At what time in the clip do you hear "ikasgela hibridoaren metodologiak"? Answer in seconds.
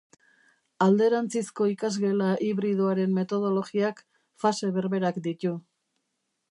1.73-4.05